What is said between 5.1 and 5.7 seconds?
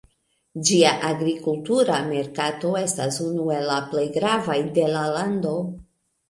lando.